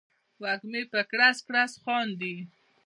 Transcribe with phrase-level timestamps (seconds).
[0.43, 2.35] وږمې په کړس، کړس خاندي